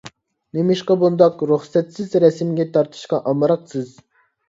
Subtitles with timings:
[0.57, 3.99] نېمىشقا بۇنداق رۇخسەتسىز رەسىمگە تارتىشقا ئامراقسىز؟